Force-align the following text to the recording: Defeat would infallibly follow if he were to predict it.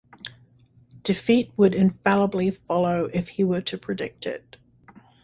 Defeat 1.03 1.51
would 1.57 1.75
infallibly 1.75 2.49
follow 2.49 3.05
if 3.13 3.27
he 3.27 3.43
were 3.43 3.61
to 3.61 3.77
predict 3.77 4.25
it. 4.25 4.55